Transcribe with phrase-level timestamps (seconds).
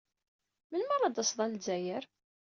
[0.69, 2.03] Melmi ara d-tased ɣer Lezzayer?